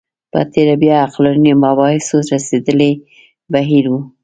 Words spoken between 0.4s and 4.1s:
تېره بیا عقلاني مباحثو رسېدلی بهیر و